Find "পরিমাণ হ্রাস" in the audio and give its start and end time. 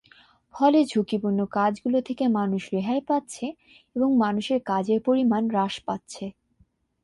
5.07-5.75